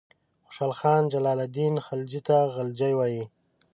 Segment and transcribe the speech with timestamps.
[0.45, 3.23] خوشحال خان جلال الدین خلجي ته غلجي وایي.